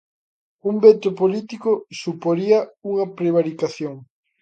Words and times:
Un 0.69 0.75
veto 0.85 1.09
político 1.21 1.71
suporía 2.03 2.59
unha 2.89 3.05
prevaricación. 3.17 3.95